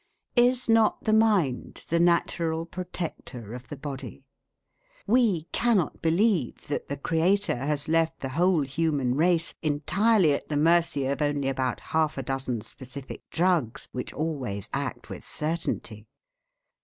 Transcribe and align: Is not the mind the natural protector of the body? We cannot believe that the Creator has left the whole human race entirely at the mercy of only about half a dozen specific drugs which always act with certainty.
Is 0.35 0.67
not 0.67 1.03
the 1.03 1.13
mind 1.13 1.85
the 1.89 1.99
natural 1.99 2.65
protector 2.65 3.53
of 3.53 3.67
the 3.67 3.77
body? 3.77 4.23
We 5.05 5.43
cannot 5.51 6.01
believe 6.01 6.69
that 6.69 6.87
the 6.87 6.97
Creator 6.97 7.57
has 7.57 7.87
left 7.87 8.19
the 8.21 8.29
whole 8.33 8.61
human 8.63 9.13
race 9.13 9.53
entirely 9.61 10.33
at 10.33 10.47
the 10.47 10.57
mercy 10.57 11.05
of 11.05 11.21
only 11.21 11.47
about 11.49 11.81
half 11.93 12.17
a 12.17 12.23
dozen 12.23 12.61
specific 12.61 13.29
drugs 13.29 13.89
which 13.91 14.11
always 14.11 14.69
act 14.73 15.07
with 15.11 15.23
certainty. 15.23 16.07